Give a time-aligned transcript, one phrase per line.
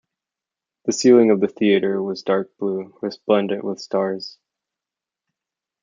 [0.85, 4.39] The ceiling of the theatre was dark blue, resplendent with stars.